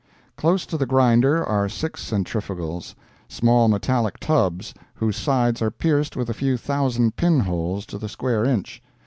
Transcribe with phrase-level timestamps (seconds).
[0.35, 6.33] Close to the grinder are six centrifugals—small metallic tubs, whose sides are pierced with a
[6.33, 8.81] few thousand pin holes to the square inch.